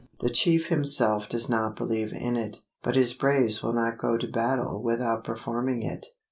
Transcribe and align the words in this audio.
The 0.19 0.31
chief 0.31 0.69
himself 0.69 1.29
does 1.29 1.47
not 1.47 1.75
believe 1.75 2.11
in 2.11 2.35
it; 2.35 2.61
but 2.81 2.95
his 2.95 3.13
braves 3.13 3.61
will 3.61 3.73
not 3.73 3.99
go 3.99 4.17
to 4.17 4.25
battle 4.27 4.81
without 4.81 5.23
performing 5.23 5.83
it. 5.83 6.07